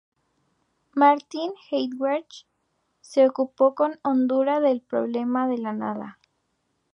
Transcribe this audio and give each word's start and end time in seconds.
Martin 0.95 1.53
Heidegger 1.69 2.25
se 3.01 3.27
ocupó 3.27 3.75
con 3.75 3.99
hondura 4.01 4.59
del 4.59 4.81
problema 4.81 5.47
de 5.47 5.59
la 5.59 5.73
nada. 5.73 6.17